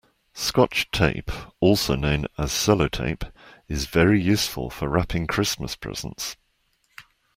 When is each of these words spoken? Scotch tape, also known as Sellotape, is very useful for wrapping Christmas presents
Scotch 0.33 0.89
tape, 0.89 1.29
also 1.59 1.93
known 1.95 2.25
as 2.35 2.51
Sellotape, 2.51 3.23
is 3.67 3.85
very 3.85 4.19
useful 4.19 4.71
for 4.71 4.89
wrapping 4.89 5.27
Christmas 5.27 5.75
presents 5.75 6.37